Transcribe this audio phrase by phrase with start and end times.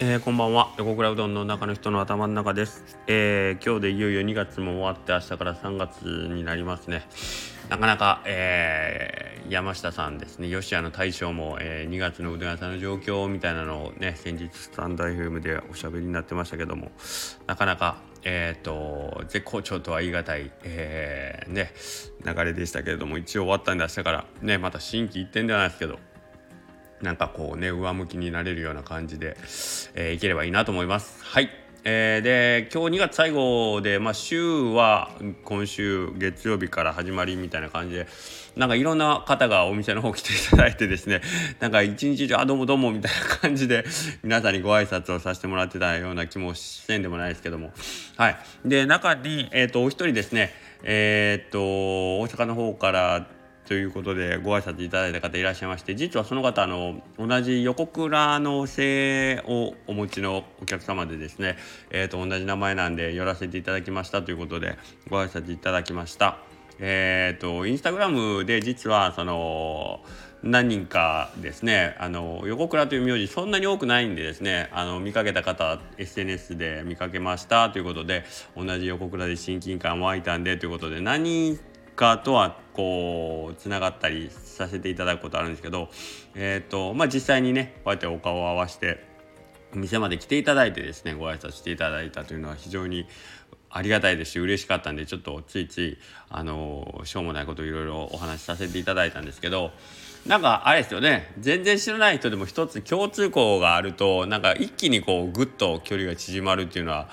[0.00, 0.74] えー、こんばんは。
[0.76, 6.02] 横倉うどんの中の人の頭の中です、えー、今日でいよいよ2月も終わって明日から3月
[6.34, 7.06] になりますね。
[7.68, 10.50] なかなか、えー、山下さんですね。
[10.50, 16.90] 吉谷の大将も、えー、2月のうどん屋さんの状況みたいなのをね先日スタンダイフームでおしゃべりになってましたけども。
[17.46, 21.72] なかなかえっ、と絶好調とは言い難い、え、ね
[22.24, 26.00] 流れでしたけれども一応終わったんで明日からねまた心機一転ではないですけど。
[27.02, 29.36] なんかこうね上向きになれるような感じで、
[29.94, 31.22] えー、いければいいなと思います。
[31.24, 31.50] はい。
[31.86, 35.10] えー、で今日2月最後で、まあ、週は
[35.44, 38.06] 今週月曜日から始まりみたいな感じで
[38.56, 41.20] なんかいろんな方がお店の方来ていただいてですね
[41.60, 43.84] なんか一日中「あどうもどうも」みたいな感じで
[44.22, 47.74] 皆さんにご挨拶をさせてもらってたような気もしてんでもないですけども。
[48.16, 48.36] はい。
[48.64, 53.26] で中に、えーと、お一人ですねえっ、と大阪の方から
[53.66, 61.56] ということでご挨拶いただいた方いらっしゃいまして実はその方あの同じ横倉の姓をお持ちのお客様でですね、
[61.90, 64.76] えー、と同じ名前なんで寄らせていただきましたということで
[65.08, 66.38] ご挨拶いただきました。
[66.80, 70.00] えーと、インスタグラムで実はその
[70.42, 81.60] 何人かですねあの横倉という名字そんなに多くないんでですねあの見かけた方 SNS で見かけましたということで同じ横倉で親近感湧いたんでということで何人
[81.96, 85.88] かとはこうつながったりさせていただくことあるんですけど、
[86.34, 89.04] えーとまあ、実際にねこうやってお顔を合わせて
[89.74, 93.06] お店まで来ていただいてですねご挨拶していただいたというのは非常に
[93.70, 95.98] ありがたいですし嬉しかったんでちょっとついつい
[96.28, 99.72] あのしょうもないこといろいろお話しさせていただいたんですけど
[100.26, 101.32] なんかあれですよね。
[101.38, 107.08] 全然知らない人でも一つ共通項があるとなんか一気にこうグッと距離が縮まるっていうのは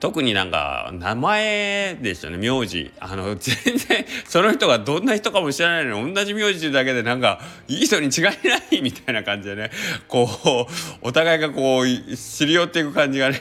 [0.00, 2.38] 特になんか名前ですよね。
[2.38, 2.90] 名字。
[2.98, 8.30] あの全然その人がどんな人かも知らないのに同じ名字だけでなんかいい人に違いな
[8.70, 9.70] いみたいな感じでね。
[10.08, 10.28] こ
[10.68, 10.68] う
[11.02, 13.40] お互いがこう知り寄っていく感じがね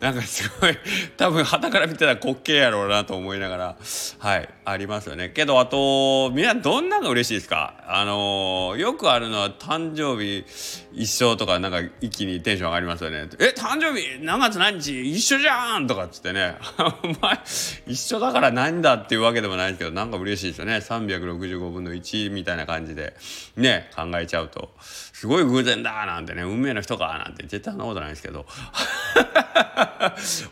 [0.00, 0.76] なんかすごい
[1.16, 3.76] 多分はたから見てたら滑稽やろうなと思いながら
[4.18, 5.30] はいありますよね。
[5.30, 7.74] けどあとみんなどんなの嬉しいですか？
[7.86, 10.44] あのよくあるのは誕生日
[10.92, 13.28] 一緒とかなんか一気にテンション上がりますよね。
[13.38, 16.56] え誕生日何月何日一緒じゃんとかっつってね。
[16.78, 17.38] お前
[17.86, 20.76] 一緒だから何だっていうわけでもないですけどなんか嬉しいですよね。
[20.76, 23.14] 365分の1みたいな感じで。
[23.56, 24.70] ね考えちゃうと。
[24.80, 26.42] すごい偶然だなんてね。
[26.42, 28.46] 運命の人かなんて絶対そんなことないですけど。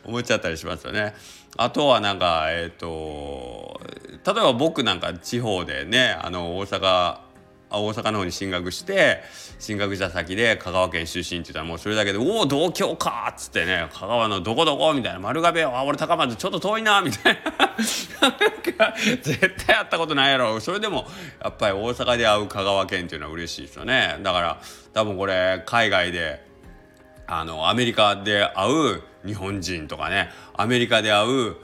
[0.05, 1.15] 思っちゃったりしますよね。
[1.57, 3.81] あとはなんかえっ、ー、と
[4.25, 7.19] 例えば僕なんか地方でねあの大阪
[7.79, 9.23] 大阪の方に進学して
[9.59, 17.75] 進学した先で香川県出身って言ったらもうそれだけで「おお同郷か!」っつってね「香川のどこどこ?」みたいな「丸亀あ俺高松ちょっと遠いな」みたいな
[19.23, 21.07] 絶対会ったことないやろそれでも
[21.43, 24.61] やっぱり大阪で会う香川県っていうのは嬉しいですよねだから
[24.93, 26.45] 多分これ海外で
[27.27, 31.57] あのアメリカで会う日本人とかねアメリカで会う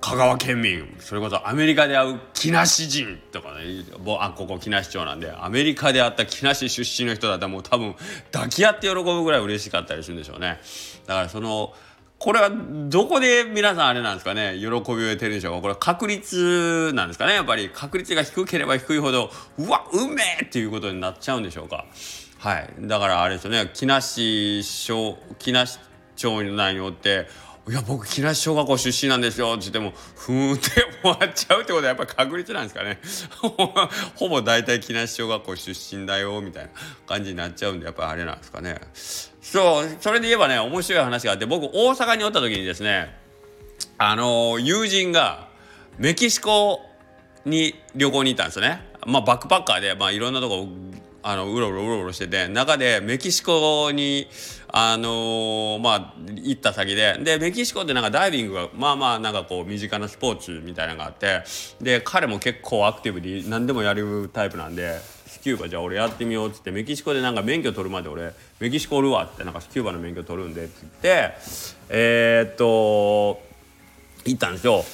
[0.00, 3.84] 香川県民それこそアメリカで会う木梨人とかね
[4.20, 7.94] あここ木梨町なんでアメリカで会った木梨出身の人だったらもう多分
[8.32, 10.60] 抱き合って喜ぶぐらい嬉しかったりするんでしょうね。
[11.06, 11.74] だからその
[12.18, 12.50] これは
[12.88, 15.62] どこで皆さんあれなんですかね喜びを得てるんでしょうか。
[15.62, 21.86] これ確率なんですかねやっぱり確率が低ければ低いほどうわうめえっていうことになっちゃうんでしょうか。
[22.38, 22.70] はい。
[22.80, 25.78] だからあれですよね木梨町木梨
[26.14, 27.26] 町内によって
[27.68, 30.70] いや僕木梨小学校出身なんですよ」って言ってもふーんって
[31.02, 32.98] 終わっちゃうってことはやっぱ確率なんですかね。
[34.16, 36.70] ほぼ大体木梨小学校出身だよみたいな
[37.06, 38.80] 感じになっちゃうんでやっぱりあれなんですかね。
[39.42, 43.14] そうそれで言えばね面白い話があって僕大阪におった時にですね
[43.98, 45.48] あの友人が
[45.98, 46.82] メキシコ
[47.44, 48.86] に旅行に行ったんですよね。
[49.06, 50.68] まあバックパッカーで、まあ、いろんなとこ
[51.22, 54.28] あのうろうろうろうろしてて中でメキシコに
[54.68, 61.42] あのー、まあ行った先ででメキシコってなんかダイビングがまあまあなんかこう身近なスポーツみたいなのがあって
[61.80, 71.34] で彼も結構アクティブに何でもやるタイプなんでスキューバじゃあ俺やってみようっつってメキシコでなんか免許取るまで俺メキシコおるわってなんかスキューバの免許取るんでって言って
[71.88, 73.40] えー、っと
[74.24, 74.84] 行ったんですよ。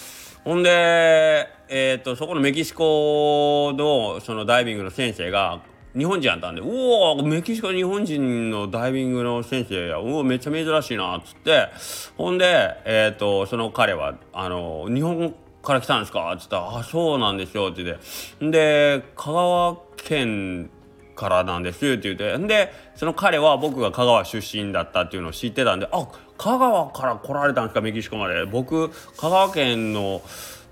[0.44, 5.60] ほんで、えー、っとそこのメキシコのそのダイビングの先生が
[5.96, 11.68] 日本人やったんで「おおメキシコ日本人のダイビングの先生やおおめっちゃ珍しいな」っつって
[12.16, 12.44] ほんで、
[12.84, 17.96] えーと、その彼はあの「日本から来たんですか?」っつったら「あそうなんですよ」って言っ
[18.40, 20.70] てで香川県
[21.14, 27.80] からなんですって言ってでその彼は僕が香川出身だったっていうのを知ってたんで「あ香川から来られたんですか？
[27.80, 30.22] メキシコまで僕香川県の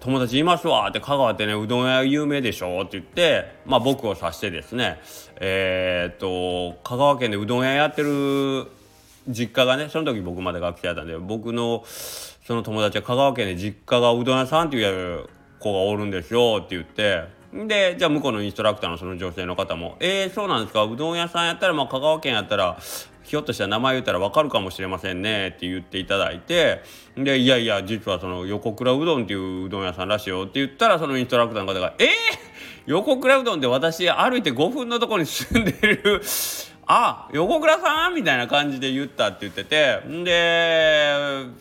[0.05, 4.99] 友達いますわって香川ってねうどん屋有名でしょって言ってまあ僕を指してですね
[5.37, 6.17] えー、っ
[6.75, 8.67] と香川県でうどん屋やってる
[9.29, 15.29] 実家がねその時僕まだ学生だったんで僕のその友達は香川県で実家がうどん屋さんっていう
[15.61, 17.23] 子がおるんですよって言って
[17.69, 20.83] でじゃあ向こうのインストラクターのその女性の方も「えー、そうなんですか？
[20.83, 22.79] うどん屋さんやったらまあ香川県やったら
[23.25, 26.83] ひょっとしたら名前言ったら分かるかもしれませんね」って言っていただいて
[27.17, 32.09] で「いやいや実はその横倉うどんっていううどん屋さんらしいよ」って言ったらそのインストラクターの方が「えー、
[32.87, 36.23] 横倉うどんって私歩いて5分のとこに住んでる。
[36.85, 38.15] あ横倉さん？
[38.15, 40.01] みたいな感じで言ったって言ってて。
[40.25, 41.15] で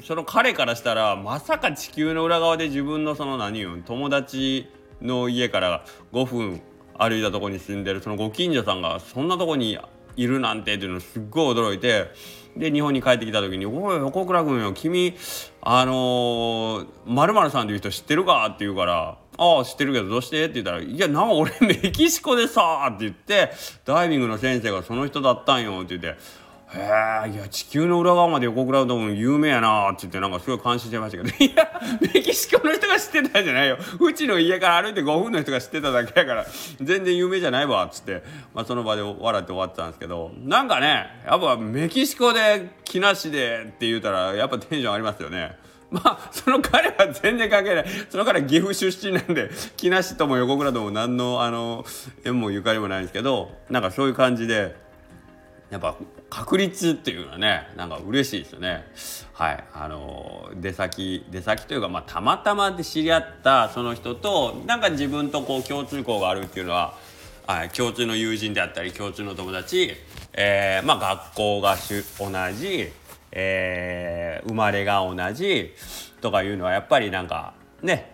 [0.03, 4.67] その彼からしたらまさか地球の裏側で自分のその何言う友達
[5.01, 6.61] の家から5分
[6.97, 9.77] 歩いたとこに住んでるそのご近所さんがそんなとこに
[10.15, 12.11] いるなんてっていうのすっごい驚いて
[12.57, 15.13] で日本に帰ってきた時に「おい横倉君よ君
[15.61, 23.51] あのまるさんっていう人知ってるか?」って言うから「ああ知ってるけどどうして?」って言ったら「いやなお俺メキシコでさ」って言って
[23.85, 26.19] ダイビングの先生がその人だったんよって言って
[26.73, 33.77] 「へえいや地球の裏側まで横倉うどん有名やな」って言ってなんかすごい感心してましたけど「いやメキシコの人が知ってたんじゃないよ。
[33.99, 36.45] うちの家から歩いて5分の人が知ってただけやから。
[36.81, 38.23] 全然有名じゃないわ」つって、
[38.53, 40.31] まあ、その場で笑って終わってたんですけど。
[40.37, 45.57] なんかねやっぱメキシコで木梨でって言うたらやっぱテンション上がりますよね。
[45.91, 47.85] まあその彼は全然関係ない。
[48.09, 51.85] その彼は岐阜出身なんで木梨とも横倉とも何のあの
[52.23, 54.75] 縁もゆかりもないんですけどなんかそういう感じで
[55.71, 55.95] やっぱ
[56.29, 58.85] 確率っていうのはねなんか嬉しいですよね。
[59.33, 66.95] はいあの出先出先というか、まあ、たまたまで知り合ったその人となんか自分とこう共通項があるっていうのは、
[67.47, 69.91] はい、共通の友人であったり共通の友達、
[70.33, 71.75] えーまあ、学校が
[72.19, 72.91] 同じ
[73.31, 75.73] えー、生まれが同じ
[76.19, 78.13] とかいうのはやっぱりなんかね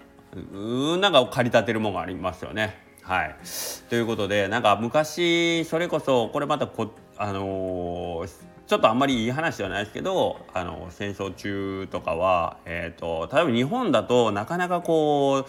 [0.53, 2.85] うんなんか駆り立てるものがありますよね。
[3.01, 3.35] はい、
[3.89, 6.87] ということでなんか昔それこそこれまたこっ、
[7.17, 8.29] あのー、
[8.67, 15.45] ちょっとあんまりいい話ではないですけど、あの戦争中とかは、えーと、例えば日本だとなかなかこう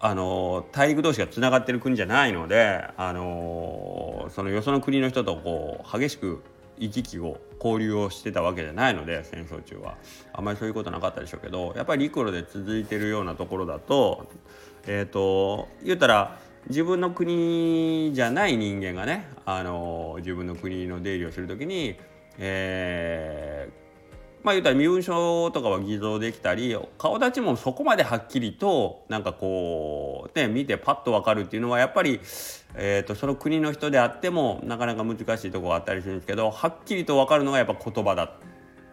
[0.00, 6.42] あの大陸同士がつながってる国じゃないので、あのそのよその国の人とこう激しく
[6.78, 9.96] 行き来を交流をしてたわけじゃないので戦争中は。
[10.32, 14.26] あんまりそういうことなかったでしょうけどやっぱり陸路で続いてるようなところだと
[14.86, 21.96] えっ、ー、と言ったら自分の国じゃない人間がねあの自分の国の出入りをする時に、
[22.38, 32.20] えー、まあ言ったら身分証とかは偽造できたり顔立ちもそこまではっきりとなんかこうね見てパッと分かるっていうのはやっぱり、
[32.74, 38.30] えーと、その国の人であってもなかなか難しいとこがあったりするんですけどはっきりと分かるのがやっぱ言葉だっ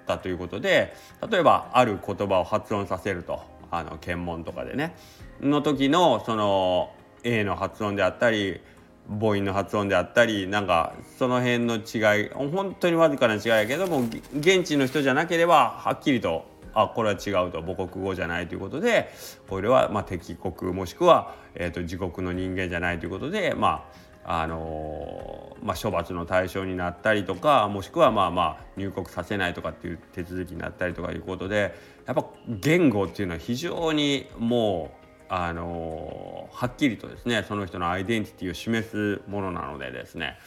[0.05, 0.93] たということで
[1.27, 3.41] 例えばある言葉を発音させると
[3.71, 4.95] あの検問とかでね
[5.41, 6.91] の時のその
[7.23, 8.61] A の発音であったり
[9.07, 14.01] 母音の発音であったりなんかその辺の違い本当にわずかな違いやけども
[14.37, 19.11] 現地の人じゃなければはっきりとあこれは違うと母国語じゃないということで
[19.49, 35.02] これはまあ敵国もしくは、えー、と自国の人間じゃないということでまああのー、まあ、処罰の対象になったりとかもしくはまあまあ入国させないとかっていう手続きになったりとかいうことでやっぱ言語っていうのは非常にもう
[35.35, 40.37] あのはっきりとですねその人のアイデンティティを示すものなのでですね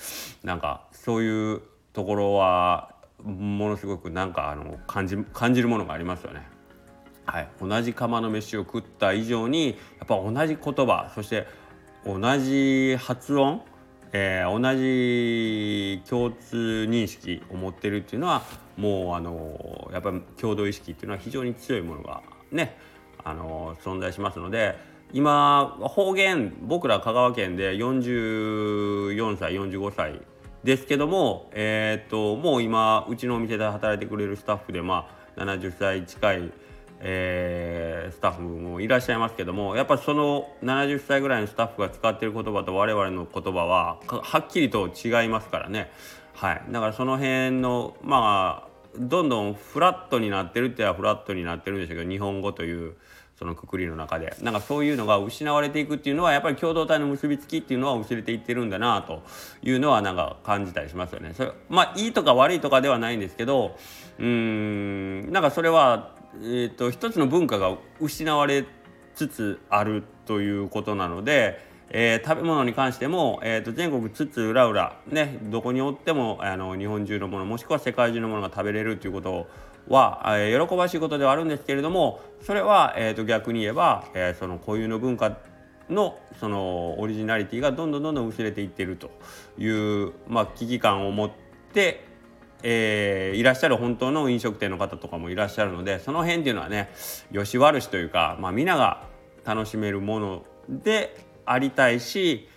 [0.44, 2.94] なんかそういうところは
[3.24, 6.46] ものすごくなんかあの感じ感じるものがありますよね。
[7.24, 11.48] はい、同じ釜の飯を食った以上にやっぱ同じ言葉そして
[12.04, 13.62] 同じ発音、
[14.12, 18.44] えー、同じ共通認識を持ってるっていうのは
[18.76, 22.22] もうあのやっぱり共同意識っていうのは非常に強いものが
[22.52, 22.78] ね
[23.24, 24.76] あの存在しますので
[25.12, 30.20] 今方言僕ら香川県で44歳45歳
[30.64, 36.52] ですけども、えー、っともう今うちのお店で働いてくれるスタッフで、まあ、70歳近い、
[37.00, 45.90] えー、スタッフもいらっしゃいますけどもやっぱその70歳ぐらいのスタッフが使ってる言葉と我々の言葉ははっきりと違いますからね。
[46.34, 48.65] はい、だからその辺のまあ
[48.98, 52.94] どんどんフラットになってるってはフラットになってるんでしょうけど日本語という
[53.38, 59.22] そのくくりの中でなんかそういうのが失われていくっていうのはやっぱり共同体の結びつきっていうのは薄れていってるんだなと
[59.62, 61.34] いうのはなんか感じたりしますよね。
[61.34, 63.76] それまあいいとか悪いとかではないんですけど
[64.18, 68.64] うーんなんかそれは、えーと、一つの文化が失われ
[69.14, 71.75] つつあるということなので。
[71.90, 79.46] えー、食べ物に関しても、えーと、全国津々浦々、ね、どこにおってもあの日本中のものもしくは世界中のものが食べれるということ
[79.88, 85.38] は、えー、喜ばしいことではあるんですけれどもそれは、えーと、逆に言えば、えー、その固有の文化
[85.88, 89.10] のそのオリジナリティがどんどんどんどん薄れていってると
[89.58, 91.30] いう、まあ、危機感を持っ
[91.72, 92.04] て、
[92.64, 96.90] えー、いらっしゃる本当の飲食店の方とかもいらっしゃるのでその辺っていうのはね
[97.30, 99.04] よし悪しというか、まあ、皆が
[99.44, 102.48] 楽しめるものでありたいし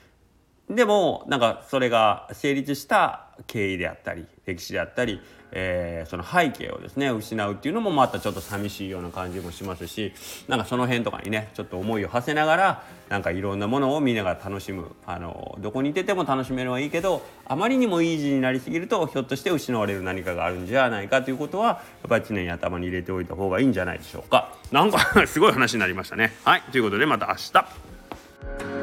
[0.69, 5.19] でもなんかそれが成立した経緯であったり歴史であったり、
[5.51, 10.13] えー、その背景をですね失うっていうのもまたちょっと寂しいような感じもしますし
[10.48, 24.53] なんかその辺とかにねちょっと思いを馳せながらなんかいろんなものを見ながら楽しむあのどこにいてても楽しめるのはいいけどあまりにもイージーになりすぎるとひょっとして失われる何かがあるんじゃないかということはやっぱり常に頭に入れておいた方がいいんじゃないでしょうか。
[24.72, 26.34] なんかすごい話になりましたね。
[26.43, 28.78] はいということでまた明日。